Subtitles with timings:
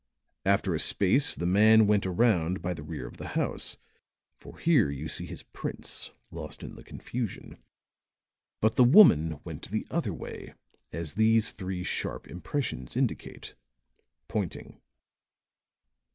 [0.47, 3.77] After a space the man went around by the rear of the house,
[4.39, 7.59] for here you see his prints lost in the confusion.
[8.61, 10.55] But the woman went the other way,
[10.91, 13.53] as these three sharp impressions indicate,"
[14.27, 14.81] pointing.